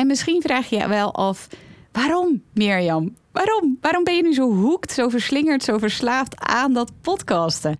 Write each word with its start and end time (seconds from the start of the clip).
En 0.00 0.06
misschien 0.06 0.42
vraag 0.42 0.68
je 0.70 0.76
je 0.76 0.88
wel 0.88 1.14
af: 1.14 1.48
waarom, 1.92 2.42
Mirjam? 2.54 3.16
Waarom? 3.32 3.78
Waarom 3.80 4.04
ben 4.04 4.16
je 4.16 4.22
nu 4.22 4.34
zo 4.34 4.52
hoekt, 4.52 4.92
zo 4.92 5.08
verslingerd, 5.08 5.62
zo 5.62 5.78
verslaafd 5.78 6.34
aan 6.38 6.72
dat 6.72 6.92
podcasten? 7.00 7.76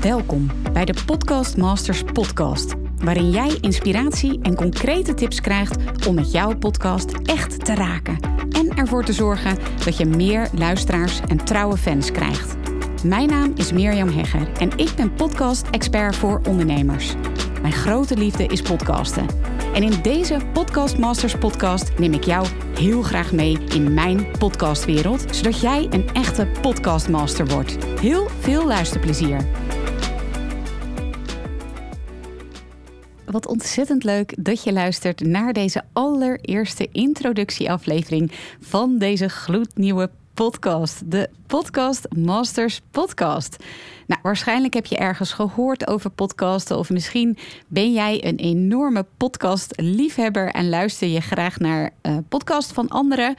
Welkom 0.00 0.50
bij 0.72 0.84
de 0.84 0.94
Podcast 1.06 1.56
Masters 1.56 2.02
Podcast, 2.02 2.74
waarin 2.98 3.30
jij 3.30 3.58
inspiratie 3.60 4.40
en 4.42 4.54
concrete 4.54 5.14
tips 5.14 5.40
krijgt 5.40 6.06
om 6.06 6.14
met 6.14 6.32
jouw 6.32 6.56
podcast 6.56 7.12
echt 7.22 7.64
te 7.64 7.74
raken 7.74 8.18
en 8.50 8.76
ervoor 8.76 9.04
te 9.04 9.12
zorgen 9.12 9.58
dat 9.84 9.96
je 9.96 10.06
meer 10.06 10.48
luisteraars 10.54 11.20
en 11.28 11.44
trouwe 11.44 11.76
fans 11.76 12.10
krijgt. 12.10 12.56
Mijn 13.04 13.28
naam 13.28 13.52
is 13.54 13.72
Mirjam 13.72 14.08
Hegger 14.08 14.52
en 14.58 14.70
ik 14.76 14.92
ben 14.96 15.14
podcast-expert 15.14 16.16
voor 16.16 16.40
ondernemers. 16.48 17.14
Mijn 17.62 17.74
grote 17.74 18.16
liefde 18.16 18.46
is 18.46 18.62
podcasten. 18.62 19.26
En 19.72 19.82
in 19.82 20.02
deze 20.02 20.40
Podcast 20.52 20.98
Masters 20.98 21.38
podcast 21.38 21.98
neem 21.98 22.12
ik 22.12 22.24
jou 22.24 22.46
heel 22.78 23.02
graag 23.02 23.32
mee 23.32 23.58
in 23.58 23.94
mijn 23.94 24.26
podcastwereld, 24.38 25.36
zodat 25.36 25.60
jij 25.60 25.86
een 25.90 26.08
echte 26.12 26.46
podcastmaster 26.60 27.46
wordt. 27.46 27.84
Heel 28.00 28.28
veel 28.28 28.66
luisterplezier. 28.66 29.46
Wat 33.26 33.46
ontzettend 33.46 34.04
leuk 34.04 34.44
dat 34.44 34.64
je 34.64 34.72
luistert 34.72 35.20
naar 35.20 35.52
deze 35.52 35.82
allereerste 35.92 36.88
introductieaflevering 36.92 38.32
van 38.60 38.98
deze 38.98 39.28
gloednieuwe 39.28 40.10
podcast. 40.34 41.10
De 41.10 41.28
Podcast 41.46 42.06
Masters 42.16 42.80
Podcast. 42.90 43.56
Nou, 44.06 44.20
waarschijnlijk 44.22 44.74
heb 44.74 44.86
je 44.86 44.96
ergens 44.96 45.32
gehoord 45.32 45.86
over 45.86 46.10
podcasten. 46.10 46.78
Of 46.78 46.90
misschien 46.90 47.38
ben 47.68 47.92
jij 47.92 48.24
een 48.24 48.36
enorme 48.36 49.06
podcast-liefhebber 49.16 50.48
en 50.48 50.68
luister 50.68 51.08
je 51.08 51.20
graag 51.20 51.58
naar 51.58 51.92
uh, 52.02 52.16
podcast 52.28 52.72
van 52.72 52.88
anderen. 52.88 53.34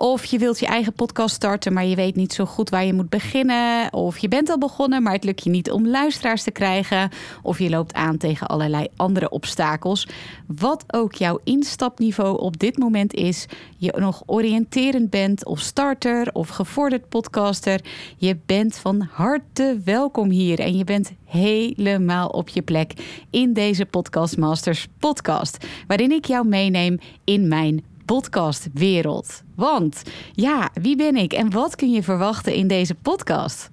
Of 0.00 0.24
je 0.24 0.38
wilt 0.38 0.58
je 0.58 0.66
eigen 0.66 0.92
podcast 0.92 1.34
starten, 1.34 1.72
maar 1.72 1.84
je 1.84 1.96
weet 1.96 2.16
niet 2.16 2.32
zo 2.32 2.44
goed 2.44 2.70
waar 2.70 2.84
je 2.84 2.92
moet 2.92 3.08
beginnen. 3.08 3.92
Of 3.92 4.18
je 4.18 4.28
bent 4.28 4.50
al 4.50 4.58
begonnen, 4.58 5.02
maar 5.02 5.12
het 5.12 5.24
lukt 5.24 5.44
je 5.44 5.50
niet 5.50 5.70
om 5.70 5.88
luisteraars 5.88 6.42
te 6.42 6.50
krijgen. 6.50 7.10
Of 7.42 7.58
je 7.58 7.70
loopt 7.70 7.94
aan 7.94 8.16
tegen 8.16 8.46
allerlei 8.46 8.86
andere 8.96 9.30
obstakels. 9.30 10.08
Wat 10.46 10.84
ook 10.86 11.14
jouw 11.14 11.40
instapniveau 11.44 12.38
op 12.38 12.58
dit 12.58 12.78
moment 12.78 13.14
is, 13.14 13.46
je 13.76 13.94
nog 13.96 14.22
oriënterend 14.26 15.10
bent 15.10 15.44
of 15.44 15.58
starter 15.58 16.30
of 16.32 16.48
gevorderd 16.48 17.08
podcaster. 17.08 17.80
Je 18.16 18.36
bent 18.46 18.76
van 18.76 19.08
harte 19.10 19.80
welkom 19.84 20.30
hier 20.30 20.60
en 20.60 20.76
je 20.76 20.84
bent 20.84 21.12
helemaal 21.24 22.28
op 22.28 22.48
je 22.48 22.62
plek 22.62 22.92
in 23.30 23.52
deze 23.52 23.86
Podcast 23.86 24.36
Masters 24.36 24.86
podcast, 24.98 25.66
waarin 25.86 26.12
ik 26.12 26.24
jou 26.24 26.46
meeneem 26.46 26.98
in 27.24 27.48
mijn 27.48 27.84
podcastwereld. 28.10 29.42
Want 29.54 30.02
ja, 30.32 30.70
wie 30.74 30.96
ben 30.96 31.16
ik 31.16 31.32
en 31.32 31.50
wat 31.50 31.76
kun 31.76 31.90
je 31.90 32.02
verwachten 32.02 32.54
in 32.54 32.66
deze 32.66 32.94
podcast? 32.94 33.70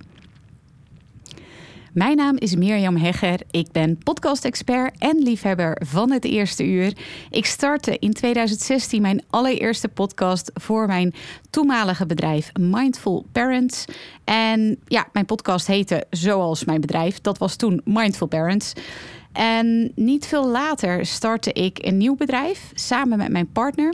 Mijn 1.94 2.18
naam 2.18 2.38
is 2.38 2.56
Mirjam 2.56 2.96
Hegger. 2.96 3.40
Ik 3.52 3.72
ben 3.72 3.98
podcast-expert 3.98 4.98
en 4.98 5.18
liefhebber 5.18 5.82
van 5.86 6.12
het 6.12 6.26
eerste 6.26 6.66
uur. 6.66 6.94
Ik 7.30 7.46
startte 7.46 7.98
in 8.00 8.14
2016 8.14 9.02
mijn 9.02 9.24
allereerste 9.30 9.88
podcast 9.88 10.52
voor 10.54 10.88
mijn 10.88 11.14
toenmalige 11.50 12.06
bedrijf 12.06 12.52
Mindful 12.60 13.26
Parents. 13.32 13.86
En 14.24 14.80
ja, 14.88 15.08
mijn 15.14 15.26
podcast 15.26 15.68
heette 15.68 16.06
zoals 16.10 16.66
mijn 16.66 16.82
bedrijf. 16.82 17.22
Dat 17.22 17.38
was 17.38 17.56
toen 17.56 17.82
Mindful 17.84 18.28
Parents. 18.28 18.74
En 19.38 19.92
niet 19.96 20.26
veel 20.26 20.48
later 20.48 21.06
startte 21.06 21.54
ik 21.54 21.78
een 21.82 21.98
nieuw 21.98 22.16
bedrijf 22.16 22.72
samen 22.74 23.18
met 23.18 23.32
mijn 23.32 23.52
partner. 23.52 23.94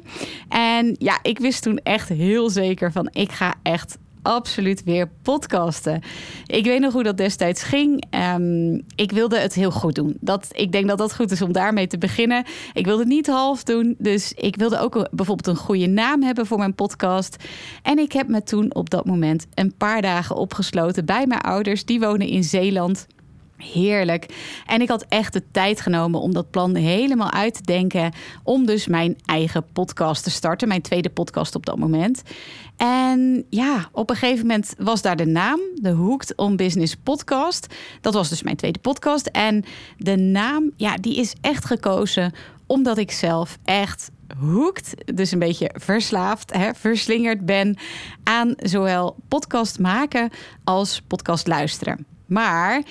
En 0.49 0.95
ja, 0.99 1.19
ik 1.21 1.39
wist 1.39 1.63
toen 1.63 1.77
echt 1.77 2.09
heel 2.09 2.49
zeker 2.49 2.91
van 2.91 3.09
ik 3.11 3.31
ga 3.31 3.53
echt 3.63 3.97
absoluut 4.21 4.83
weer 4.83 5.09
podcasten. 5.21 6.01
Ik 6.45 6.65
weet 6.65 6.79
nog 6.79 6.93
hoe 6.93 7.03
dat 7.03 7.17
destijds 7.17 7.63
ging. 7.63 8.03
Um, 8.35 8.81
ik 8.95 9.11
wilde 9.11 9.39
het 9.39 9.53
heel 9.53 9.71
goed 9.71 9.95
doen. 9.95 10.17
Dat, 10.19 10.47
ik 10.51 10.71
denk 10.71 10.87
dat 10.87 10.97
dat 10.97 11.15
goed 11.15 11.31
is 11.31 11.41
om 11.41 11.51
daarmee 11.51 11.87
te 11.87 11.97
beginnen. 11.97 12.45
Ik 12.73 12.85
wilde 12.85 12.99
het 12.99 13.11
niet 13.11 13.27
half 13.27 13.63
doen. 13.63 13.95
Dus 13.97 14.33
ik 14.33 14.55
wilde 14.55 14.79
ook 14.79 15.07
bijvoorbeeld 15.11 15.47
een 15.47 15.63
goede 15.63 15.87
naam 15.87 16.23
hebben 16.23 16.45
voor 16.45 16.57
mijn 16.57 16.75
podcast. 16.75 17.35
En 17.81 17.99
ik 17.99 18.11
heb 18.11 18.27
me 18.27 18.43
toen 18.43 18.75
op 18.75 18.89
dat 18.89 19.05
moment 19.05 19.45
een 19.53 19.73
paar 19.77 20.01
dagen 20.01 20.35
opgesloten 20.35 21.05
bij 21.05 21.27
mijn 21.27 21.41
ouders. 21.41 21.85
Die 21.85 21.99
wonen 21.99 22.27
in 22.27 22.43
Zeeland. 22.43 23.07
Heerlijk. 23.57 24.25
En 24.65 24.81
ik 24.81 24.89
had 24.89 25.05
echt 25.09 25.33
de 25.33 25.43
tijd 25.51 25.81
genomen 25.81 26.19
om 26.19 26.33
dat 26.33 26.49
plan 26.49 26.75
helemaal 26.75 27.31
uit 27.31 27.53
te 27.53 27.61
denken. 27.61 28.11
Om 28.43 28.65
dus 28.65 28.87
mijn 28.87 29.17
eigen 29.25 29.65
podcast 29.73 30.23
te 30.23 30.29
starten. 30.29 30.67
Mijn 30.67 30.81
tweede 30.81 31.09
podcast 31.09 31.55
op 31.55 31.65
dat 31.65 31.77
moment. 31.77 32.21
En 32.77 33.45
ja, 33.49 33.89
op 33.91 34.09
een 34.09 34.15
gegeven 34.15 34.47
moment 34.47 34.73
was 34.77 35.01
daar 35.01 35.15
de 35.15 35.25
naam. 35.25 35.59
De 35.75 35.89
Hooked 35.89 36.35
on 36.35 36.55
Business 36.55 36.95
podcast. 36.95 37.73
Dat 38.01 38.13
was 38.13 38.29
dus 38.29 38.43
mijn 38.43 38.55
tweede 38.55 38.79
podcast. 38.79 39.27
En 39.27 39.63
de 39.97 40.15
naam, 40.15 40.71
ja, 40.75 40.95
die 40.95 41.15
is 41.15 41.33
echt 41.41 41.65
gekozen 41.65 42.33
omdat 42.65 42.97
ik 42.97 43.11
zelf 43.11 43.57
echt 43.63 44.11
hooked, 44.39 44.95
dus 45.15 45.31
een 45.31 45.39
beetje 45.39 45.71
verslaafd, 45.73 46.53
hè, 46.53 46.73
verslingerd 46.73 47.45
ben 47.45 47.77
aan 48.23 48.53
zowel 48.57 49.15
podcast 49.27 49.79
maken 49.79 50.29
als 50.63 51.01
podcast 51.07 51.47
luisteren. 51.47 52.05
Maar 52.25 52.83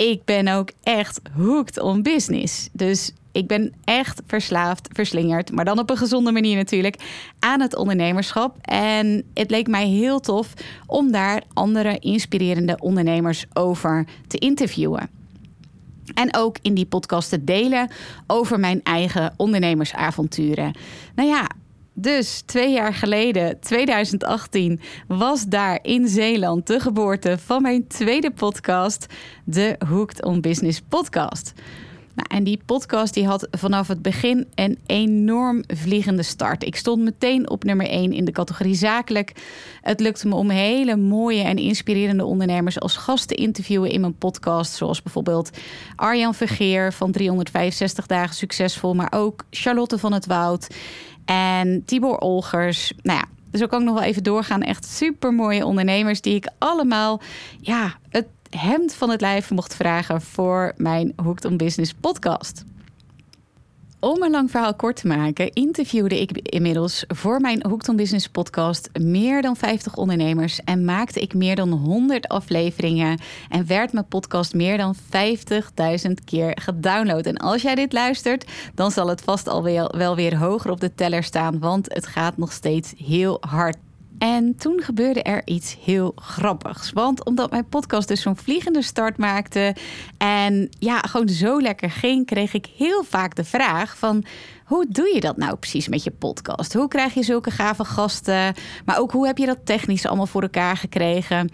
ik 0.00 0.24
ben 0.24 0.48
ook 0.48 0.70
echt 0.82 1.20
hooked 1.36 1.80
on 1.80 2.02
business. 2.02 2.68
Dus 2.72 3.12
ik 3.32 3.46
ben 3.46 3.72
echt 3.84 4.22
verslaafd, 4.26 4.88
verslingerd, 4.92 5.52
maar 5.52 5.64
dan 5.64 5.78
op 5.78 5.90
een 5.90 5.96
gezonde 5.96 6.32
manier 6.32 6.56
natuurlijk, 6.56 6.96
aan 7.38 7.60
het 7.60 7.76
ondernemerschap. 7.76 8.56
En 8.60 9.24
het 9.34 9.50
leek 9.50 9.68
mij 9.68 9.86
heel 9.86 10.20
tof 10.20 10.52
om 10.86 11.12
daar 11.12 11.42
andere 11.52 11.98
inspirerende 11.98 12.76
ondernemers 12.78 13.44
over 13.52 14.06
te 14.26 14.38
interviewen. 14.38 15.10
En 16.14 16.36
ook 16.36 16.56
in 16.62 16.74
die 16.74 16.86
podcast 16.86 17.28
te 17.28 17.44
delen 17.44 17.90
over 18.26 18.60
mijn 18.60 18.80
eigen 18.82 19.34
ondernemersavonturen. 19.36 20.72
Nou 21.14 21.28
ja, 21.28 21.50
dus 21.94 22.42
twee 22.46 22.72
jaar 22.72 22.94
geleden, 22.94 23.60
2018, 23.60 24.80
was 25.06 25.44
daar 25.44 25.78
in 25.82 26.08
Zeeland 26.08 26.66
de 26.66 26.80
geboorte 26.80 27.38
van 27.38 27.62
mijn 27.62 27.86
tweede 27.86 28.30
podcast, 28.30 29.06
de 29.44 29.76
Hooked 29.88 30.24
on 30.24 30.40
Business 30.40 30.80
podcast. 30.88 31.52
Nou, 32.14 32.28
en 32.28 32.44
die 32.44 32.60
podcast 32.66 33.14
die 33.14 33.26
had 33.26 33.48
vanaf 33.50 33.88
het 33.88 34.02
begin 34.02 34.46
een 34.54 34.78
enorm 34.86 35.64
vliegende 35.66 36.22
start. 36.22 36.64
Ik 36.64 36.76
stond 36.76 37.02
meteen 37.02 37.50
op 37.50 37.64
nummer 37.64 37.88
1 37.88 38.12
in 38.12 38.24
de 38.24 38.32
categorie 38.32 38.74
zakelijk. 38.74 39.32
Het 39.80 40.00
lukte 40.00 40.28
me 40.28 40.34
om 40.34 40.50
hele 40.50 40.96
mooie 40.96 41.42
en 41.42 41.56
inspirerende 41.56 42.24
ondernemers 42.24 42.80
als 42.80 42.96
gast 42.96 43.28
te 43.28 43.34
interviewen 43.34 43.90
in 43.90 44.00
mijn 44.00 44.18
podcast. 44.18 44.74
Zoals 44.74 45.02
bijvoorbeeld 45.02 45.50
Arjan 45.96 46.34
Vergeer 46.34 46.92
van 46.92 47.12
365 47.12 48.06
dagen 48.06 48.34
succesvol, 48.34 48.94
maar 48.94 49.12
ook 49.14 49.44
Charlotte 49.50 49.98
van 49.98 50.12
het 50.12 50.26
Woud. 50.26 50.66
En 51.30 51.84
Tibor 51.84 52.18
Olgers. 52.18 52.92
Nou 53.02 53.18
ja, 53.18 53.58
zo 53.58 53.66
kan 53.66 53.80
ik 53.80 53.86
nog 53.86 53.94
wel 53.94 54.04
even 54.04 54.22
doorgaan. 54.22 54.62
Echt 54.62 54.84
super 54.86 55.34
mooie 55.34 55.66
ondernemers 55.66 56.20
die 56.20 56.34
ik 56.34 56.48
allemaal 56.58 57.20
ja, 57.60 57.94
het 58.08 58.26
hemd 58.50 58.94
van 58.94 59.10
het 59.10 59.20
lijf 59.20 59.50
mocht 59.50 59.74
vragen 59.74 60.20
voor 60.20 60.72
mijn 60.76 61.12
Hooked 61.16 61.44
on 61.44 61.56
Business 61.56 61.94
podcast. 62.00 62.64
Om 64.00 64.22
een 64.22 64.30
lang 64.30 64.50
verhaal 64.50 64.74
kort 64.74 64.96
te 64.96 65.06
maken, 65.06 65.52
interviewde 65.52 66.20
ik 66.20 66.38
inmiddels 66.38 67.04
voor 67.08 67.40
mijn 67.40 67.64
Hooked 67.68 67.88
on 67.88 67.96
Business 67.96 68.28
podcast 68.28 68.90
meer 69.00 69.42
dan 69.42 69.56
50 69.56 69.96
ondernemers 69.96 70.60
en 70.64 70.84
maakte 70.84 71.20
ik 71.20 71.34
meer 71.34 71.56
dan 71.56 71.70
100 71.70 72.28
afleveringen 72.28 73.20
en 73.48 73.66
werd 73.66 73.92
mijn 73.92 74.08
podcast 74.08 74.54
meer 74.54 74.76
dan 74.76 74.94
50.000 74.96 76.10
keer 76.24 76.58
gedownload. 76.60 77.26
En 77.26 77.36
als 77.36 77.62
jij 77.62 77.74
dit 77.74 77.92
luistert, 77.92 78.50
dan 78.74 78.90
zal 78.90 79.08
het 79.08 79.20
vast 79.20 79.48
alweer 79.48 79.96
wel 79.96 80.16
weer 80.16 80.36
hoger 80.36 80.70
op 80.70 80.80
de 80.80 80.94
teller 80.94 81.22
staan, 81.22 81.58
want 81.58 81.94
het 81.94 82.06
gaat 82.06 82.36
nog 82.36 82.52
steeds 82.52 82.92
heel 82.96 83.36
hard. 83.40 83.76
En 84.20 84.56
toen 84.56 84.80
gebeurde 84.82 85.22
er 85.22 85.42
iets 85.44 85.76
heel 85.84 86.12
grappigs. 86.16 86.92
Want 86.92 87.24
omdat 87.24 87.50
mijn 87.50 87.68
podcast 87.68 88.08
dus 88.08 88.22
zo'n 88.22 88.36
vliegende 88.36 88.82
start 88.82 89.16
maakte 89.16 89.76
en 90.18 90.68
ja, 90.78 90.98
gewoon 90.98 91.28
zo 91.28 91.60
lekker 91.60 91.90
ging, 91.90 92.26
kreeg 92.26 92.54
ik 92.54 92.66
heel 92.76 93.04
vaak 93.04 93.34
de 93.34 93.44
vraag 93.44 93.98
van 93.98 94.24
hoe 94.64 94.86
doe 94.88 95.14
je 95.14 95.20
dat 95.20 95.36
nou 95.36 95.56
precies 95.56 95.88
met 95.88 96.04
je 96.04 96.10
podcast? 96.10 96.72
Hoe 96.72 96.88
krijg 96.88 97.14
je 97.14 97.22
zulke 97.22 97.50
gave 97.50 97.84
gasten? 97.84 98.54
Maar 98.84 98.98
ook 98.98 99.12
hoe 99.12 99.26
heb 99.26 99.38
je 99.38 99.46
dat 99.46 99.66
technisch 99.66 100.06
allemaal 100.06 100.26
voor 100.26 100.42
elkaar 100.42 100.76
gekregen? 100.76 101.50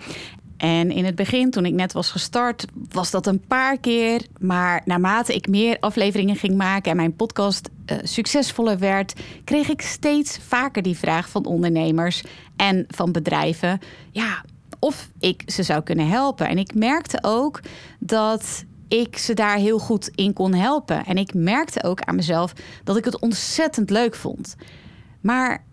En 0.57 0.91
in 0.91 1.05
het 1.05 1.15
begin, 1.15 1.51
toen 1.51 1.65
ik 1.65 1.73
net 1.73 1.93
was 1.93 2.11
gestart, 2.11 2.67
was 2.91 3.11
dat 3.11 3.27
een 3.27 3.41
paar 3.47 3.79
keer. 3.79 4.27
Maar 4.39 4.83
naarmate 4.85 5.35
ik 5.35 5.49
meer 5.49 5.77
afleveringen 5.81 6.37
ging 6.37 6.57
maken 6.57 6.91
en 6.91 6.97
mijn 6.97 7.17
podcast 7.17 7.69
uh, 7.87 7.99
succesvoller 8.03 8.79
werd, 8.79 9.13
kreeg 9.45 9.69
ik 9.69 9.81
steeds 9.81 10.39
vaker 10.39 10.83
die 10.83 10.97
vraag 10.97 11.29
van 11.29 11.45
ondernemers 11.45 12.23
en 12.57 12.85
van 12.89 13.13
bedrijven. 13.13 13.81
Ja, 14.11 14.45
of 14.79 15.11
ik 15.19 15.43
ze 15.47 15.63
zou 15.63 15.83
kunnen 15.83 16.09
helpen. 16.09 16.49
En 16.49 16.59
ik 16.59 16.75
merkte 16.75 17.19
ook 17.23 17.61
dat 17.99 18.65
ik 18.89 19.19
ze 19.19 19.35
daar 19.35 19.57
heel 19.57 19.79
goed 19.79 20.11
in 20.15 20.33
kon 20.33 20.55
helpen. 20.55 21.05
En 21.05 21.17
ik 21.17 21.35
merkte 21.35 21.83
ook 21.83 22.01
aan 22.01 22.17
mezelf 22.17 22.53
dat 22.85 22.97
ik 22.97 23.05
het 23.05 23.21
ontzettend 23.21 23.91
leuk 23.91 24.15
vond. 24.15 24.57
Maar 25.21 25.65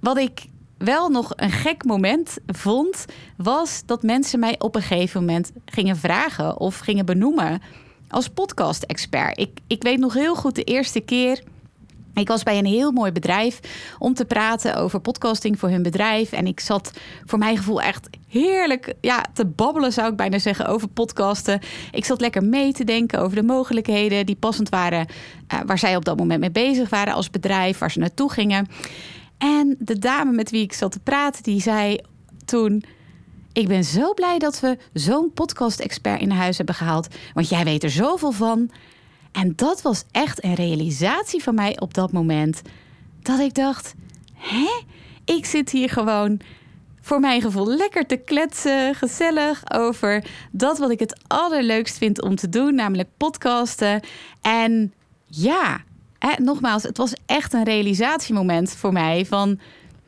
wat 0.00 0.18
ik 0.18 0.46
wel 0.78 1.08
nog 1.08 1.32
een 1.36 1.50
gek 1.50 1.84
moment 1.84 2.38
vond, 2.46 3.04
was 3.36 3.82
dat 3.86 4.02
mensen 4.02 4.38
mij 4.38 4.54
op 4.58 4.74
een 4.74 4.82
gegeven 4.82 5.20
moment 5.20 5.52
gingen 5.64 5.96
vragen 5.96 6.60
of 6.60 6.78
gingen 6.78 7.06
benoemen 7.06 7.62
als 8.08 8.28
podcast-expert. 8.28 9.38
Ik, 9.38 9.58
ik 9.66 9.82
weet 9.82 9.98
nog 9.98 10.14
heel 10.14 10.34
goed 10.34 10.54
de 10.54 10.64
eerste 10.64 11.00
keer. 11.00 11.42
Ik 12.14 12.28
was 12.28 12.42
bij 12.42 12.58
een 12.58 12.66
heel 12.66 12.92
mooi 12.92 13.12
bedrijf 13.12 13.60
om 13.98 14.14
te 14.14 14.24
praten 14.24 14.76
over 14.76 15.00
podcasting 15.00 15.58
voor 15.58 15.68
hun 15.68 15.82
bedrijf. 15.82 16.32
En 16.32 16.46
ik 16.46 16.60
zat 16.60 16.92
voor 17.24 17.38
mijn 17.38 17.56
gevoel 17.56 17.82
echt 17.82 18.08
heerlijk 18.28 18.94
ja, 19.00 19.24
te 19.32 19.46
babbelen, 19.46 19.92
zou 19.92 20.10
ik 20.10 20.16
bijna 20.16 20.38
zeggen, 20.38 20.66
over 20.66 20.88
podcasten. 20.88 21.60
Ik 21.90 22.04
zat 22.04 22.20
lekker 22.20 22.44
mee 22.44 22.72
te 22.72 22.84
denken 22.84 23.20
over 23.20 23.36
de 23.36 23.42
mogelijkheden 23.42 24.26
die 24.26 24.36
passend 24.36 24.68
waren, 24.68 25.06
uh, 25.54 25.60
waar 25.66 25.78
zij 25.78 25.96
op 25.96 26.04
dat 26.04 26.16
moment 26.18 26.40
mee 26.40 26.50
bezig 26.50 26.88
waren 26.88 27.14
als 27.14 27.30
bedrijf, 27.30 27.78
waar 27.78 27.90
ze 27.90 27.98
naartoe 27.98 28.32
gingen. 28.32 28.68
En 29.38 29.76
de 29.78 29.98
dame 29.98 30.32
met 30.32 30.50
wie 30.50 30.62
ik 30.62 30.72
zat 30.72 30.92
te 30.92 31.00
praten, 31.00 31.42
die 31.42 31.60
zei 31.60 31.98
toen. 32.44 32.84
Ik 33.52 33.68
ben 33.68 33.84
zo 33.84 34.14
blij 34.14 34.38
dat 34.38 34.60
we 34.60 34.78
zo'n 34.92 35.32
podcast-expert 35.32 36.20
in 36.20 36.30
huis 36.30 36.56
hebben 36.56 36.74
gehaald. 36.74 37.08
Want 37.34 37.48
jij 37.48 37.64
weet 37.64 37.82
er 37.82 37.90
zoveel 37.90 38.32
van. 38.32 38.70
En 39.32 39.52
dat 39.56 39.82
was 39.82 40.04
echt 40.10 40.44
een 40.44 40.54
realisatie 40.54 41.42
van 41.42 41.54
mij 41.54 41.80
op 41.80 41.94
dat 41.94 42.12
moment. 42.12 42.62
Dat 43.22 43.40
ik 43.40 43.54
dacht: 43.54 43.94
hè? 44.34 44.82
Ik 45.24 45.44
zit 45.44 45.70
hier 45.70 45.90
gewoon 45.90 46.40
voor 47.00 47.20
mijn 47.20 47.40
gevoel 47.40 47.66
lekker 47.66 48.06
te 48.06 48.16
kletsen, 48.16 48.94
gezellig 48.94 49.62
over 49.72 50.24
dat 50.52 50.78
wat 50.78 50.90
ik 50.90 50.98
het 50.98 51.20
allerleukst 51.26 51.98
vind 51.98 52.22
om 52.22 52.36
te 52.36 52.48
doen, 52.48 52.74
namelijk 52.74 53.08
podcasten. 53.16 54.00
En 54.40 54.92
ja, 55.26 55.80
nogmaals, 56.38 56.82
het 56.82 56.96
was 56.96 57.12
echt 57.26 57.52
een 57.52 57.64
realisatiemoment 57.64 58.70
voor 58.70 58.92
mij 58.92 59.26
van, 59.26 59.58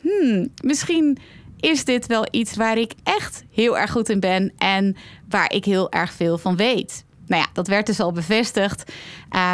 hmm, 0.01 0.49
misschien 0.63 1.19
is 1.61 1.85
dit 1.85 2.07
wel 2.07 2.27
iets 2.31 2.57
waar 2.57 2.79
ik 2.79 2.93
echt 3.03 3.45
heel 3.51 3.79
erg 3.79 3.91
goed 3.91 4.09
in 4.09 4.21
ben 4.21 4.53
en 4.59 4.97
waar 5.29 5.53
ik 5.53 5.65
heel 5.65 5.91
erg 5.93 6.13
veel 6.13 6.39
van 6.39 6.57
weet. 6.57 7.05
Nou 7.27 7.43
ja, 7.43 7.49
dat 7.53 7.69
werd 7.69 7.87
dus 7.87 8.01
al 8.01 8.13
bevestigd. 8.13 8.93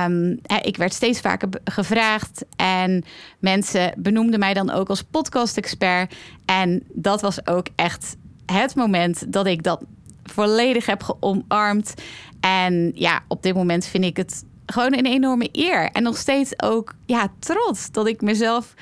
Um, 0.07 0.41
ik 0.63 0.77
werd 0.77 0.93
steeds 0.93 1.21
vaker 1.21 1.49
gevraagd 1.65 2.45
en 2.57 3.05
mensen 3.39 3.95
benoemden 3.97 4.39
mij 4.39 4.55
dan 4.55 4.71
ook 4.71 4.89
als 4.89 5.03
podcast-expert. 5.03 6.15
En 6.45 6.83
dat 6.93 7.21
was 7.21 7.47
ook 7.47 7.67
echt 7.75 8.17
het 8.47 8.75
moment 8.75 9.33
dat 9.33 9.47
ik 9.47 9.63
dat 9.63 9.85
volledig 10.23 10.87
heb 10.87 11.03
geomarmd. 11.03 11.95
En 12.41 12.93
ja, 12.95 13.23
op 13.29 13.43
dit 13.43 13.55
moment 13.55 13.87
vind 13.87 14.05
ik 14.05 14.17
het 14.17 14.45
gewoon 14.73 14.95
een 14.95 15.07
enorme 15.07 15.49
eer. 15.53 15.91
En 15.91 16.03
nog 16.03 16.17
steeds 16.17 16.63
ook 16.63 16.95
ja, 17.07 17.33
trots 17.39 17.91
dat 17.91 18.07
ik 18.07 18.21
mezelf 18.21 18.75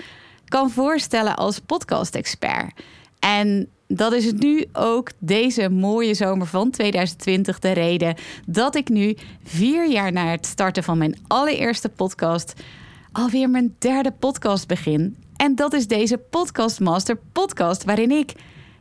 kan 0.44 0.70
voorstellen 0.70 1.36
als 1.36 1.58
podcast-expert. 1.58 2.72
En 3.18 3.68
dat 3.86 4.12
is 4.12 4.32
nu 4.32 4.64
ook 4.72 5.10
deze 5.18 5.68
mooie 5.68 6.14
zomer 6.14 6.46
van 6.46 6.70
2020 6.70 7.58
de 7.58 7.72
reden 7.72 8.14
dat 8.46 8.74
ik 8.74 8.88
nu 8.88 9.16
vier 9.42 9.88
jaar 9.88 10.12
na 10.12 10.26
het 10.26 10.46
starten 10.46 10.82
van 10.82 10.98
mijn 10.98 11.18
allereerste 11.26 11.88
podcast 11.88 12.54
alweer 13.12 13.50
mijn 13.50 13.74
derde 13.78 14.10
podcast 14.10 14.66
begin. 14.66 15.16
En 15.36 15.54
dat 15.54 15.72
is 15.72 15.86
deze 15.86 16.18
Podcast 16.18 16.80
Master 16.80 17.18
podcast 17.32 17.84
waarin 17.84 18.10
ik 18.10 18.32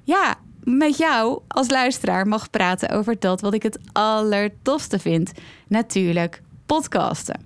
ja, 0.03 0.35
met 0.63 0.97
jou 0.97 1.41
als 1.47 1.69
luisteraar 1.69 2.27
mag 2.27 2.49
praten 2.49 2.89
over 2.89 3.19
dat 3.19 3.41
wat 3.41 3.53
ik 3.53 3.63
het 3.63 3.79
allertofste 3.91 4.99
vind. 4.99 5.31
Natuurlijk 5.67 6.41
podcasten. 6.75 7.39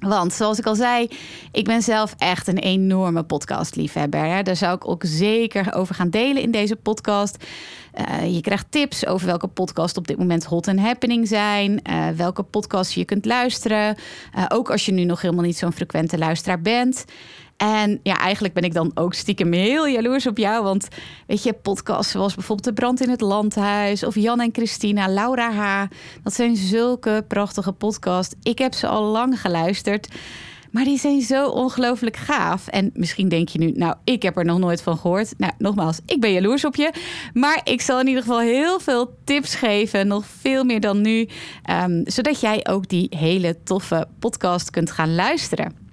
Want 0.00 0.32
zoals 0.32 0.58
ik 0.58 0.66
al 0.66 0.74
zei, 0.74 1.08
ik 1.52 1.64
ben 1.64 1.82
zelf 1.82 2.14
echt 2.18 2.46
een 2.46 2.58
enorme 2.58 3.22
podcastliefhebber. 3.22 4.44
Daar 4.44 4.56
zou 4.56 4.74
ik 4.74 4.88
ook 4.88 5.02
zeker 5.06 5.74
over 5.74 5.94
gaan 5.94 6.10
delen 6.10 6.42
in 6.42 6.50
deze 6.50 6.76
podcast. 6.76 7.44
Uh, 7.94 8.34
je 8.34 8.40
krijgt 8.40 8.66
tips 8.70 9.06
over 9.06 9.26
welke 9.26 9.46
podcast 9.46 9.96
op 9.96 10.06
dit 10.06 10.18
moment 10.18 10.44
hot 10.44 10.68
and 10.68 10.80
happening 10.80 11.28
zijn. 11.28 11.80
Uh, 11.90 12.08
welke 12.08 12.42
podcasts 12.42 12.94
je 12.94 13.04
kunt 13.04 13.24
luisteren. 13.24 13.96
Uh, 14.36 14.44
ook 14.48 14.70
als 14.70 14.86
je 14.86 14.92
nu 14.92 15.04
nog 15.04 15.20
helemaal 15.20 15.44
niet 15.44 15.58
zo'n 15.58 15.72
frequente 15.72 16.18
luisteraar 16.18 16.60
bent. 16.60 17.04
En 17.56 18.00
ja, 18.02 18.18
eigenlijk 18.18 18.54
ben 18.54 18.62
ik 18.62 18.74
dan 18.74 18.90
ook 18.94 19.14
stiekem 19.14 19.52
heel 19.52 19.88
jaloers 19.88 20.26
op 20.26 20.38
jou. 20.38 20.62
Want 20.64 20.88
weet 21.26 21.42
je, 21.42 21.52
podcasts 21.52 22.12
zoals 22.12 22.34
bijvoorbeeld 22.34 22.68
De 22.68 22.72
Brand 22.82 23.00
in 23.00 23.10
het 23.10 23.20
Landhuis... 23.20 24.04
of 24.04 24.14
Jan 24.14 24.40
en 24.40 24.50
Christina, 24.52 25.08
Laura 25.08 25.52
H. 25.52 25.84
Dat 26.22 26.34
zijn 26.34 26.56
zulke 26.56 27.24
prachtige 27.28 27.72
podcasts. 27.72 28.34
Ik 28.42 28.58
heb 28.58 28.74
ze 28.74 28.86
al 28.86 29.02
lang 29.02 29.40
geluisterd. 29.40 30.08
Maar 30.70 30.84
die 30.84 30.98
zijn 30.98 31.22
zo 31.22 31.48
ongelooflijk 31.48 32.16
gaaf. 32.16 32.66
En 32.68 32.90
misschien 32.94 33.28
denk 33.28 33.48
je 33.48 33.58
nu, 33.58 33.70
nou, 33.70 33.94
ik 34.04 34.22
heb 34.22 34.36
er 34.36 34.44
nog 34.44 34.58
nooit 34.58 34.82
van 34.82 34.98
gehoord. 34.98 35.34
Nou, 35.38 35.52
nogmaals, 35.58 35.98
ik 36.06 36.20
ben 36.20 36.32
jaloers 36.32 36.64
op 36.64 36.76
je. 36.76 36.92
Maar 37.32 37.60
ik 37.64 37.80
zal 37.80 38.00
in 38.00 38.06
ieder 38.06 38.22
geval 38.22 38.40
heel 38.40 38.80
veel 38.80 39.14
tips 39.24 39.54
geven. 39.54 40.06
Nog 40.06 40.26
veel 40.40 40.64
meer 40.64 40.80
dan 40.80 41.00
nu. 41.00 41.28
Um, 41.70 42.02
zodat 42.04 42.40
jij 42.40 42.66
ook 42.68 42.88
die 42.88 43.06
hele 43.16 43.62
toffe 43.62 44.08
podcast 44.18 44.70
kunt 44.70 44.90
gaan 44.90 45.14
luisteren. 45.14 45.85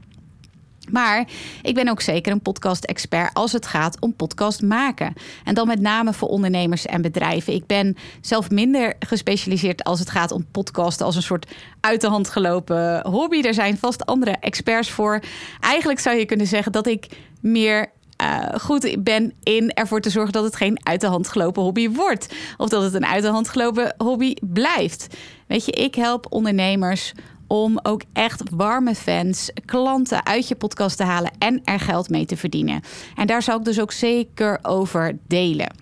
Maar 0.92 1.28
ik 1.62 1.76
ben 1.76 1.90
ook 1.90 2.02
zeker 2.02 2.32
een 2.32 2.42
podcast-expert 2.42 3.34
als 3.34 3.52
het 3.52 3.68
gaat 3.68 4.00
om 4.00 4.16
podcast 4.16 4.62
maken. 4.62 5.14
En 5.44 5.56
dan 5.56 5.68
met 5.68 5.80
name 5.80 6.14
voor 6.14 6.28
ondernemers 6.28 6.86
en 6.86 7.02
bedrijven. 7.02 7.54
Ik 7.54 7.66
ben 7.66 7.98
zelf 8.22 8.50
minder 8.50 8.94
gespecialiseerd 9.00 9.84
als 9.84 10.00
het 10.00 10.10
gaat 10.10 10.32
om 10.32 10.46
podcasten 10.52 11.06
als 11.06 11.16
een 11.16 11.22
soort 11.22 11.52
uit 11.80 12.02
de 12.02 12.08
hand 12.08 12.30
gelopen 12.30 13.08
hobby. 13.08 13.42
Er 13.42 13.54
zijn 13.54 13.78
vast 13.78 14.06
andere 14.06 14.36
experts 14.40 14.92
voor. 14.92 15.20
Eigenlijk 15.60 16.00
zou 16.00 16.18
je 16.18 16.26
kunnen 16.26 16.48
zeggen 16.48 16.72
dat 16.72 16.88
ik 16.88 17.08
meer 17.42 17.92
uh, 18.22 18.60
goed 18.60 19.04
ben 19.04 19.34
in 19.44 19.74
ervoor 19.74 20.02
te 20.02 20.10
zorgen 20.10 20.34
dat 20.34 20.44
het 20.44 20.56
geen 20.56 20.80
uit 20.84 21.02
de 21.02 21.08
hand 21.08 21.28
gelopen 21.28 21.64
hobby 21.64 21.90
wordt. 21.90 22.34
Of 22.58 22.70
dat 22.70 22.84
het 22.84 22.94
een 22.94 23.06
uit 23.06 23.24
de 23.24 23.30
hand 23.30 23.50
gelopen 23.50 23.96
hobby 23.98 24.34
blijft. 24.42 25.08
Weet 25.48 25.66
je, 25.66 25.72
ik 25.72 25.96
help 25.96 26.26
ondernemers 26.30 27.14
om 27.54 27.80
ook 27.84 28.02
echt 28.14 28.42
warme 28.50 28.96
fans, 28.96 29.52
klanten 29.66 30.26
uit 30.26 30.48
je 30.48 30.56
podcast 30.56 30.98
te 30.98 31.04
halen 31.04 31.32
en 31.38 31.62
er 31.64 31.80
geld 31.80 32.10
mee 32.10 32.26
te 32.26 32.38
verdienen. 32.38 32.82
En 33.16 33.28
daar 33.28 33.42
zal 33.42 33.58
ik 33.58 33.66
dus 33.66 33.80
ook 33.80 33.92
zeker 33.92 34.60
over 34.62 35.18
delen. 35.28 35.76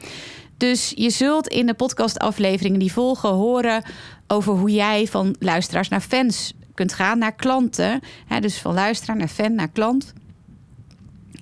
Dus 0.57 0.93
je 0.95 1.09
zult 1.09 1.47
in 1.47 1.65
de 1.65 1.73
podcastafleveringen 1.73 2.79
die 2.79 2.91
volgen 2.91 3.29
horen 3.29 3.83
over 4.27 4.53
hoe 4.53 4.71
jij 4.71 5.07
van 5.07 5.35
luisteraars 5.39 5.89
naar 5.89 6.01
fans 6.01 6.53
kunt 6.73 6.93
gaan, 6.93 7.17
naar 7.17 7.35
klanten. 7.35 7.99
dus 8.39 8.59
van 8.59 8.73
luisteraar 8.73 9.17
naar 9.17 9.27
fan 9.27 9.55
naar 9.55 9.71
klant. 9.71 10.13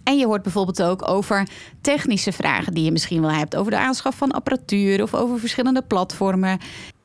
En 0.03 0.17
je 0.17 0.25
hoort 0.25 0.43
bijvoorbeeld 0.43 0.83
ook 0.83 1.07
over 1.07 1.47
technische 1.81 2.31
vragen 2.31 2.73
die 2.73 2.83
je 2.83 2.91
misschien 2.91 3.21
wel 3.21 3.31
hebt. 3.31 3.55
Over 3.55 3.71
de 3.71 3.77
aanschaf 3.77 4.15
van 4.15 4.31
apparatuur 4.31 5.03
of 5.03 5.13
over 5.13 5.39
verschillende 5.39 5.81
platformen. 5.81 6.59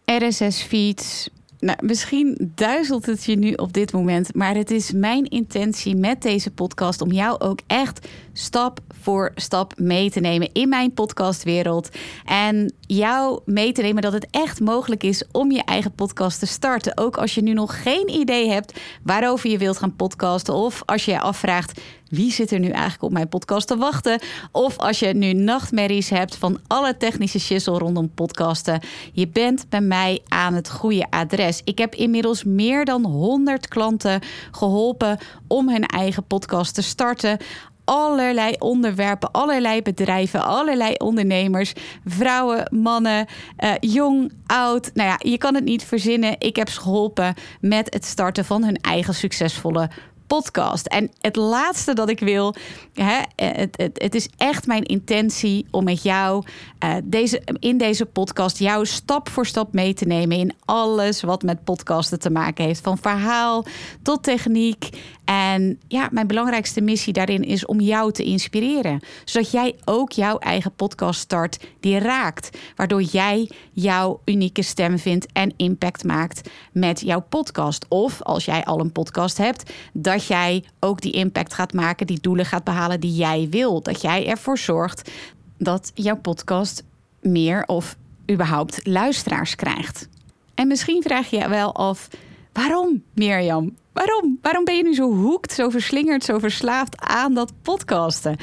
RSS-feeds, 0.04 1.28
nou, 1.64 1.78
misschien 1.82 2.52
duizelt 2.54 3.06
het 3.06 3.24
je 3.24 3.36
nu 3.36 3.52
op 3.52 3.72
dit 3.72 3.92
moment, 3.92 4.34
maar 4.34 4.54
het 4.54 4.70
is 4.70 4.92
mijn 4.92 5.24
intentie 5.24 5.96
met 5.96 6.22
deze 6.22 6.50
podcast 6.50 7.00
om 7.00 7.12
jou 7.12 7.40
ook 7.40 7.58
echt 7.66 8.08
stap 8.32 8.80
voor 9.00 9.32
stap 9.34 9.78
mee 9.78 10.10
te 10.10 10.20
nemen 10.20 10.52
in 10.52 10.68
mijn 10.68 10.92
podcastwereld. 10.94 11.88
En 12.24 12.74
jou 12.80 13.40
mee 13.44 13.72
te 13.72 13.82
nemen 13.82 14.02
dat 14.02 14.12
het 14.12 14.26
echt 14.30 14.60
mogelijk 14.60 15.02
is 15.02 15.24
om 15.32 15.50
je 15.50 15.64
eigen 15.64 15.92
podcast 15.92 16.38
te 16.38 16.46
starten. 16.46 16.98
Ook 16.98 17.16
als 17.16 17.34
je 17.34 17.42
nu 17.42 17.52
nog 17.52 17.82
geen 17.82 18.08
idee 18.10 18.50
hebt 18.50 18.80
waarover 19.02 19.50
je 19.50 19.58
wilt 19.58 19.78
gaan 19.78 19.96
podcasten. 19.96 20.54
Of 20.54 20.82
als 20.84 21.04
je 21.04 21.10
je 21.10 21.20
afvraagt 21.20 21.80
wie 22.14 22.32
zit 22.32 22.50
er 22.50 22.58
nu 22.58 22.68
eigenlijk 22.68 23.02
op 23.02 23.12
mijn 23.12 23.28
podcast 23.28 23.66
te 23.66 23.76
wachten? 23.76 24.20
Of 24.52 24.78
als 24.78 24.98
je 24.98 25.06
nu 25.06 25.32
nachtmerries 25.32 26.10
hebt 26.10 26.36
van 26.36 26.60
alle 26.66 26.96
technische 26.96 27.40
shizzle 27.40 27.78
rondom 27.78 28.10
podcasten. 28.14 28.80
Je 29.12 29.28
bent 29.28 29.66
bij 29.68 29.80
mij 29.80 30.20
aan 30.28 30.54
het 30.54 30.70
goede 30.70 31.06
adres. 31.10 31.60
Ik 31.64 31.78
heb 31.78 31.94
inmiddels 31.94 32.44
meer 32.44 32.84
dan 32.84 33.04
100 33.04 33.68
klanten 33.68 34.20
geholpen 34.50 35.18
om 35.46 35.68
hun 35.68 35.86
eigen 35.86 36.26
podcast 36.26 36.74
te 36.74 36.82
starten 36.82 37.38
allerlei 37.84 38.54
onderwerpen, 38.58 39.30
allerlei 39.30 39.82
bedrijven, 39.82 40.44
allerlei 40.44 40.94
ondernemers, 40.94 41.72
vrouwen, 42.04 42.68
mannen, 42.80 43.26
uh, 43.64 43.70
jong, 43.80 44.32
oud. 44.46 44.90
Nou 44.94 45.08
ja, 45.08 45.18
je 45.30 45.38
kan 45.38 45.54
het 45.54 45.64
niet 45.64 45.84
verzinnen. 45.84 46.36
Ik 46.38 46.56
heb 46.56 46.68
ze 46.68 46.80
geholpen 46.80 47.34
met 47.60 47.94
het 47.94 48.04
starten 48.04 48.44
van 48.44 48.64
hun 48.64 48.76
eigen 48.76 49.14
succesvolle 49.14 49.90
podcast. 50.26 50.86
En 50.86 51.10
het 51.20 51.36
laatste 51.36 51.92
dat 51.92 52.08
ik 52.08 52.20
wil, 52.20 52.54
hè, 52.94 53.20
het, 53.36 53.76
het, 53.76 54.02
het 54.02 54.14
is 54.14 54.28
echt 54.36 54.66
mijn 54.66 54.82
intentie 54.82 55.66
om 55.70 55.84
met 55.84 56.02
jou 56.02 56.44
uh, 56.84 56.94
deze, 57.04 57.42
in 57.58 57.78
deze 57.78 58.06
podcast 58.06 58.58
jou 58.58 58.86
stap 58.86 59.28
voor 59.28 59.46
stap 59.46 59.72
mee 59.72 59.94
te 59.94 60.04
nemen 60.04 60.36
in 60.36 60.54
alles 60.64 61.22
wat 61.22 61.42
met 61.42 61.64
podcasten 61.64 62.20
te 62.20 62.30
maken 62.30 62.64
heeft. 62.64 62.80
Van 62.80 62.98
verhaal 62.98 63.64
tot 64.02 64.22
techniek 64.22 64.88
En 65.24 65.80
ja, 65.88 66.08
mijn 66.10 66.26
belangrijkste 66.26 66.80
missie 66.80 67.12
daarin 67.12 67.42
is 67.42 67.66
om 67.66 67.80
jou 67.80 68.12
te 68.12 68.22
inspireren. 68.22 69.00
Zodat 69.24 69.50
jij 69.50 69.74
ook 69.84 70.12
jouw 70.12 70.38
eigen 70.38 70.74
podcast 70.74 71.20
start 71.20 71.66
die 71.80 71.98
raakt. 71.98 72.58
Waardoor 72.76 73.02
jij 73.02 73.50
jouw 73.72 74.20
unieke 74.24 74.62
stem 74.62 74.98
vindt 74.98 75.26
en 75.32 75.54
impact 75.56 76.04
maakt 76.04 76.50
met 76.72 77.00
jouw 77.00 77.20
podcast. 77.28 77.86
Of 77.88 78.22
als 78.22 78.44
jij 78.44 78.64
al 78.64 78.80
een 78.80 78.92
podcast 78.92 79.38
hebt, 79.38 79.72
dat 79.92 80.26
jij 80.26 80.64
ook 80.80 81.00
die 81.00 81.12
impact 81.12 81.54
gaat 81.54 81.72
maken, 81.72 82.06
die 82.06 82.20
doelen 82.20 82.46
gaat 82.46 82.64
behalen 82.64 83.00
die 83.00 83.14
jij 83.14 83.46
wil. 83.50 83.82
Dat 83.82 84.02
jij 84.02 84.26
ervoor 84.26 84.58
zorgt 84.58 85.10
dat 85.58 85.90
jouw 85.94 86.16
podcast 86.16 86.84
meer 87.20 87.64
of 87.66 87.96
überhaupt 88.30 88.86
luisteraars 88.86 89.54
krijgt. 89.54 90.08
En 90.54 90.68
misschien 90.68 91.02
vraag 91.02 91.30
je 91.30 91.38
je 91.38 91.48
wel 91.48 91.74
af: 91.74 92.08
waarom, 92.52 93.02
Mirjam? 93.14 93.74
Waarom? 93.94 94.38
Waarom 94.42 94.64
ben 94.64 94.76
je 94.76 94.82
nu 94.82 94.94
zo 94.94 95.12
hoekt, 95.12 95.52
zo 95.52 95.68
verslingerd, 95.68 96.24
zo 96.24 96.38
verslaafd 96.38 97.00
aan 97.00 97.34
dat 97.34 97.52
podcasten? 97.62 98.36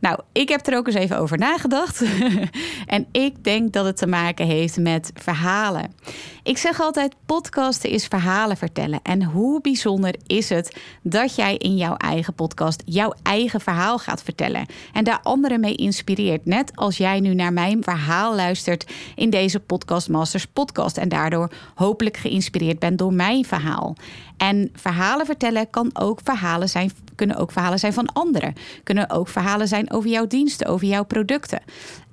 Nou, 0.00 0.20
ik 0.32 0.48
heb 0.48 0.66
er 0.66 0.76
ook 0.76 0.86
eens 0.86 0.96
even 0.96 1.18
over 1.18 1.38
nagedacht. 1.38 2.02
en 2.86 3.06
ik 3.12 3.44
denk 3.44 3.72
dat 3.72 3.84
het 3.84 3.96
te 3.96 4.06
maken 4.06 4.46
heeft 4.46 4.76
met 4.76 5.10
verhalen. 5.14 5.94
Ik 6.42 6.58
zeg 6.58 6.80
altijd: 6.80 7.14
podcasten 7.26 7.90
is 7.90 8.06
verhalen 8.06 8.56
vertellen. 8.56 9.00
En 9.02 9.22
hoe 9.22 9.60
bijzonder 9.60 10.14
is 10.26 10.48
het 10.48 10.76
dat 11.02 11.34
jij 11.34 11.56
in 11.56 11.76
jouw 11.76 11.96
eigen 11.96 12.34
podcast 12.34 12.82
jouw 12.84 13.14
eigen 13.22 13.60
verhaal 13.60 13.98
gaat 13.98 14.22
vertellen 14.22 14.66
en 14.92 15.04
daar 15.04 15.20
anderen 15.22 15.60
mee 15.60 15.74
inspireert. 15.74 16.44
Net 16.44 16.72
als 16.74 16.96
jij 16.96 17.20
nu 17.20 17.34
naar 17.34 17.52
mijn 17.52 17.82
verhaal 17.82 18.34
luistert 18.34 18.86
in 19.14 19.30
deze 19.30 19.60
Podcast 19.60 20.08
Masters 20.08 20.46
podcast 20.46 20.96
en 20.96 21.08
daardoor 21.08 21.50
hopelijk 21.74 22.16
geïnspireerd 22.16 22.78
bent 22.78 22.98
door 22.98 23.12
mijn 23.12 23.44
verhaal. 23.44 23.96
En 24.36 24.70
verhalen 24.96 25.26
vertellen 25.26 25.70
kan 25.70 25.90
ook 25.92 26.20
verhalen 26.24 26.68
zijn, 26.68 26.90
kunnen 27.14 27.36
ook 27.36 27.52
verhalen 27.52 27.78
zijn 27.78 27.92
van 27.92 28.12
anderen. 28.12 28.54
Kunnen 28.82 29.10
ook 29.10 29.28
verhalen 29.28 29.68
zijn 29.68 29.92
over 29.92 30.10
jouw 30.10 30.26
diensten, 30.26 30.66
over 30.66 30.86
jouw 30.86 31.04
producten. 31.04 31.62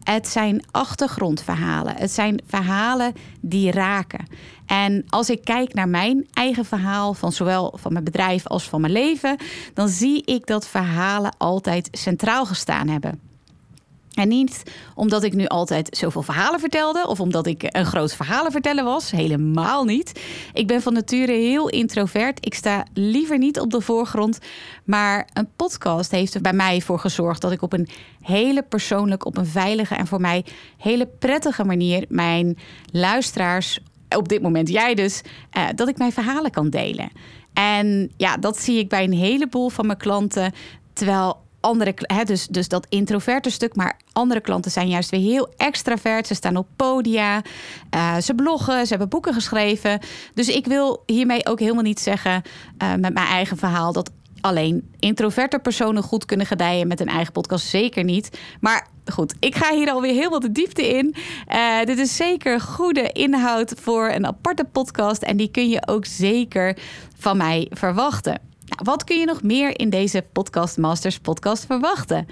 Het 0.03 0.27
zijn 0.27 0.63
achtergrondverhalen. 0.71 1.95
Het 1.95 2.11
zijn 2.11 2.41
verhalen 2.47 3.13
die 3.41 3.71
raken. 3.71 4.25
En 4.65 5.03
als 5.09 5.29
ik 5.29 5.43
kijk 5.43 5.73
naar 5.73 5.89
mijn 5.89 6.27
eigen 6.33 6.65
verhaal, 6.65 7.13
van 7.13 7.31
zowel 7.31 7.77
van 7.79 7.91
mijn 7.93 8.03
bedrijf 8.03 8.47
als 8.47 8.69
van 8.69 8.81
mijn 8.81 8.93
leven, 8.93 9.37
dan 9.73 9.87
zie 9.87 10.23
ik 10.25 10.47
dat 10.47 10.67
verhalen 10.67 11.35
altijd 11.37 11.87
centraal 11.91 12.45
gestaan 12.45 12.87
hebben. 12.87 13.32
En 14.13 14.27
niet 14.27 14.63
omdat 14.96 15.24
ik 15.24 15.34
nu 15.34 15.46
altijd 15.46 15.98
zoveel 15.98 16.22
verhalen 16.22 16.60
vertelde 16.60 17.08
of 17.08 17.20
omdat 17.20 17.48
ik 17.48 17.63
een 17.67 17.86
groot 17.86 18.13
verhalen 18.13 18.51
vertellen 18.51 18.84
was. 18.84 19.12
Helemaal 19.12 19.84
niet. 19.84 20.22
Ik 20.53 20.67
ben 20.67 20.82
van 20.82 20.93
nature 20.93 21.32
heel 21.32 21.70
introvert. 21.70 22.46
Ik 22.46 22.53
sta 22.53 22.86
liever 22.93 23.38
niet 23.38 23.60
op 23.60 23.72
de 23.72 23.82
voorgrond. 23.82 24.39
Maar 24.84 25.29
een 25.34 25.50
podcast 25.55 26.12
heeft 26.12 26.34
er 26.34 26.41
bij 26.41 26.53
mij 26.53 26.82
voor 26.82 27.00
gezorgd 27.00 27.41
dat 27.41 27.51
ik 27.51 27.62
op 27.62 27.74
een 27.74 27.88
hele 28.22 28.63
persoonlijk, 28.63 29.25
op 29.25 29.38
een 29.38 29.46
veilige 29.46 29.96
en 29.96 30.08
voor 30.08 30.22
mij 30.22 30.46
hele 30.77 31.05
prettige 31.05 31.63
manier 31.63 32.05
mijn 32.10 32.58
luisteraars, 32.91 33.79
op 34.10 34.29
dit 34.29 34.41
moment 34.41 34.70
jij 34.70 34.93
dus, 34.93 35.22
eh, 35.50 35.67
dat 35.75 35.88
ik 35.88 35.98
mijn 35.98 36.12
verhalen 36.12 36.51
kan 36.51 36.70
delen. 36.70 37.12
En 37.53 38.12
ja, 38.17 38.38
dat 38.38 38.60
zie 38.60 38.77
ik 38.77 38.89
bij 38.89 39.03
een 39.03 39.13
heleboel 39.13 39.70
van 39.70 39.86
mijn 39.86 39.98
klanten. 39.98 40.53
Terwijl 40.93 41.41
andere, 41.63 41.93
hè, 41.96 42.24
dus, 42.24 42.48
dus 42.48 42.67
dat 42.67 42.86
introverte 42.89 43.50
stuk. 43.50 43.75
Maar 43.75 44.00
andere 44.12 44.39
klanten 44.39 44.72
zijn 44.72 44.88
juist 44.88 45.10
weer 45.10 45.20
heel 45.20 45.50
extravert. 45.58 46.27
Ze 46.27 46.34
staan 46.34 46.58
op 46.58 46.67
podia, 46.75 47.41
uh, 47.96 48.17
ze 48.17 48.36
bloggen, 48.36 48.84
ze 48.84 48.89
hebben 48.89 49.10
boeken 49.10 49.34
geschreven. 49.34 50.00
Dus 50.34 50.48
ik 50.48 50.65
wil 50.65 51.03
hiermee 51.05 51.46
ook 51.46 51.60
helemaal 51.60 51.84
niet 51.84 52.00
zeggen 52.00 52.41
uh, 52.84 52.89
met 52.89 53.13
mijn 53.13 53.27
eigen 53.27 53.58
verhaal 53.58 53.93
dat 53.93 54.12
alleen 54.41 54.93
introverte 55.00 55.60
personen 55.60 56.03
goed 56.03 56.25
kunnen 56.25 56.46
gedijen 56.46 56.88
met 56.88 57.00
een 57.00 57.08
eigen 57.08 57.34
podcast. 57.34 57.65
Zeker 57.65 58.03
niet. 58.03 58.39
Maar 58.60 58.88
goed, 59.12 59.36
ik 59.39 59.55
ga 59.55 59.74
hier 59.74 59.91
alweer 59.91 60.13
heel 60.13 60.29
wat 60.29 60.41
de 60.41 60.51
diepte 60.51 60.88
in. 60.98 61.15
Uh, 61.53 61.84
dit 61.84 61.98
is 61.98 62.15
zeker 62.15 62.62
goede 62.62 63.12
inhoud 63.12 63.74
voor 63.82 64.10
een 64.10 64.27
aparte 64.27 64.63
podcast. 64.63 65.22
En 65.22 65.38
die 65.38 65.51
kun 65.51 65.70
je 65.70 65.88
ook 65.88 66.05
zeker 66.05 66.77
van 67.17 67.38
mij 67.38 67.67
verwachten. 67.72 68.52
Nou, 68.74 68.86
wat 68.86 69.03
kun 69.03 69.20
je 69.20 69.25
nog 69.25 69.42
meer 69.42 69.80
in 69.80 69.89
deze 69.89 70.25
Podcast 70.32 70.77
Masters 70.77 71.20
podcast 71.20 71.65
verwachten? 71.65 72.27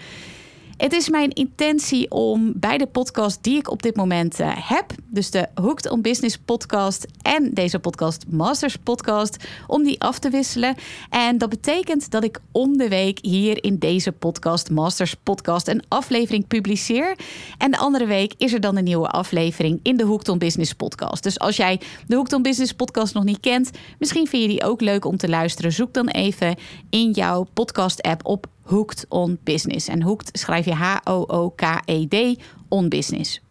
Het 0.77 0.93
is 0.93 1.09
mijn 1.09 1.29
intentie 1.29 2.11
om 2.11 2.53
bij 2.55 2.77
de 2.77 2.87
podcast 2.87 3.43
die 3.43 3.57
ik 3.57 3.69
op 3.69 3.81
dit 3.81 3.95
moment 3.95 4.39
uh, 4.39 4.51
heb, 4.55 4.91
dus 5.11 5.31
de 5.31 5.47
Hooked 5.55 5.89
on 5.89 6.01
Business 6.01 6.37
podcast 6.37 7.07
en 7.21 7.53
deze 7.53 7.79
podcast 7.79 8.25
Masters 8.27 8.75
podcast, 8.75 9.43
om 9.67 9.83
die 9.83 10.01
af 10.01 10.19
te 10.19 10.29
wisselen. 10.29 10.75
En 11.09 11.37
dat 11.37 11.49
betekent 11.49 12.11
dat 12.11 12.23
ik 12.23 12.39
om 12.51 12.77
de 12.77 12.87
week 12.87 13.19
hier 13.21 13.63
in 13.63 13.77
deze 13.77 14.11
podcast 14.11 14.69
Masters 14.69 15.15
podcast 15.15 15.67
een 15.67 15.83
aflevering 15.87 16.47
publiceer. 16.47 17.15
En 17.57 17.71
de 17.71 17.77
andere 17.77 18.05
week 18.05 18.33
is 18.37 18.53
er 18.53 18.59
dan 18.59 18.77
een 18.77 18.83
nieuwe 18.83 19.07
aflevering 19.07 19.79
in 19.83 19.97
de 19.97 20.03
Hooked 20.03 20.29
on 20.29 20.37
Business 20.37 20.73
podcast. 20.73 21.23
Dus 21.23 21.39
als 21.39 21.55
jij 21.55 21.79
de 22.07 22.15
Hooked 22.15 22.33
on 22.33 22.41
Business 22.41 22.73
podcast 22.73 23.13
nog 23.13 23.23
niet 23.23 23.39
kent, 23.39 23.71
misschien 23.99 24.27
vind 24.27 24.41
je 24.41 24.49
die 24.49 24.63
ook 24.63 24.81
leuk 24.81 25.05
om 25.05 25.17
te 25.17 25.29
luisteren. 25.29 25.71
Zoek 25.71 25.93
dan 25.93 26.07
even 26.07 26.55
in 26.89 27.11
jouw 27.11 27.47
podcast 27.53 28.01
app 28.01 28.25
op 28.25 28.47
Hooked 28.61 29.05
on 29.09 29.37
Business. 29.43 29.87
En 29.87 30.01
Hooked 30.01 30.29
schrijf 30.33 30.65
je 30.65 30.73
H-O-O-K-E-D 30.73 32.39
on 32.67 32.89
Business. 32.89 33.41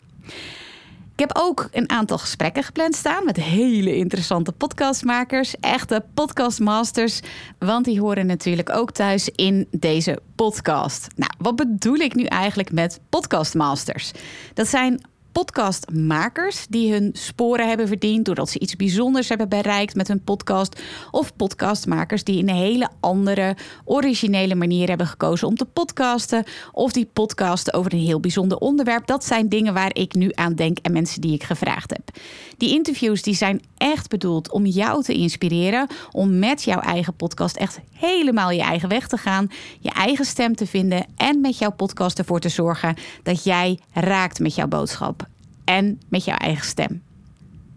Ik 1.21 1.29
heb 1.29 1.43
ook 1.43 1.69
een 1.73 1.91
aantal 1.91 2.19
gesprekken 2.19 2.63
gepland 2.63 2.95
staan 2.95 3.25
met 3.25 3.37
hele 3.37 3.97
interessante 3.97 4.53
podcastmakers, 4.53 5.55
echte 5.61 6.05
podcastmasters, 6.15 7.21
want 7.59 7.85
die 7.85 8.01
horen 8.01 8.27
natuurlijk 8.27 8.71
ook 8.71 8.91
thuis 8.91 9.29
in 9.29 9.67
deze 9.71 10.19
podcast. 10.35 11.07
Nou, 11.17 11.33
wat 11.39 11.57
bedoel 11.57 11.95
ik 11.95 12.15
nu 12.15 12.25
eigenlijk 12.25 12.73
met 12.73 13.01
podcastmasters? 13.09 14.13
Dat 14.55 14.67
zijn 14.67 15.01
podcastmakers 15.33 16.67
die 16.69 16.93
hun 16.93 17.11
sporen 17.13 17.69
hebben 17.69 17.89
verdiend 17.89 18.25
doordat 18.25 18.51
ze 18.51 18.59
iets 18.59 18.77
bijzonders 18.77 19.29
hebben 19.29 19.49
bereikt 19.49 19.95
met 19.95 20.09
hun 20.09 20.25
podcast. 20.25 20.81
Of 21.11 21.37
podcastmakers 21.37 22.25
die 22.25 22.43
een 22.43 22.49
hele 22.49 22.89
andere, 23.01 23.57
originele 23.85 24.55
manier 24.55 24.89
hebben 24.89 25.07
gekozen 25.07 25.49
om 25.49 25.57
te 25.57 25.65
podcasten. 25.65 26.45
Of 26.73 26.93
die 26.93 27.09
podcasten 27.13 27.75
over 27.75 27.93
een 27.93 27.99
heel 27.99 28.21
bijzonder 28.21 28.59
onderwerp. 28.59 29.07
Dat 29.07 29.25
zijn 29.25 29.49
dingen 29.49 29.75
waar 29.75 29.95
ik 29.95 30.15
nu 30.15 30.31
aan 30.35 30.55
denk 30.55 30.79
en 30.79 30.93
mensen 30.93 31.21
die 31.21 31.35
ik 31.35 31.43
gevraagd 31.43 31.91
heb. 31.91 32.17
Die 32.57 32.75
interviews 32.75 33.23
die 33.23 33.35
zijn 33.35 33.63
echt 33.77 34.09
bedoeld 34.09 34.51
om 34.51 34.67
jou 34.67 35.03
te 35.03 35.13
inspireren. 35.13 35.87
Om 36.11 36.39
met 36.39 36.63
jouw 36.63 36.81
eigen 36.81 37.15
podcast 37.15 37.57
echt 37.57 37.81
helemaal 37.93 38.51
je 38.51 38.63
eigen 38.63 38.89
weg 38.89 39.09
te 39.09 39.17
gaan. 39.17 39.51
Je 39.81 39.91
eigen 39.91 40.25
stem 40.25 40.55
te 40.55 40.67
vinden. 40.67 41.07
En 41.17 41.41
met 41.41 41.59
jouw 41.59 41.73
podcast 41.73 42.19
ervoor 42.19 42.41
te 42.41 42.49
zorgen 42.49 42.97
dat 43.23 43.45
jij 43.45 43.79
raakt 43.93 44.39
met 44.39 44.55
jouw 44.55 44.69
boodschap 44.69 45.30
en 45.71 46.01
met 46.09 46.25
jouw 46.25 46.37
eigen 46.37 46.65
stem. 46.67 47.03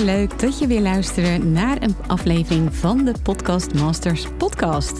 leuk 0.01 0.39
dat 0.39 0.59
je 0.59 0.67
weer 0.67 0.81
luistert 0.81 1.43
naar 1.43 1.81
een 1.81 1.95
aflevering 2.07 2.75
van 2.75 3.05
de 3.05 3.13
Podcast 3.23 3.73
Masters 3.73 4.27
podcast. 4.37 4.99